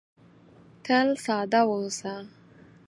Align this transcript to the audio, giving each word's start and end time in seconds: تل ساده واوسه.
تل 0.83 1.07
ساده 1.25 1.61
واوسه. 1.69 2.13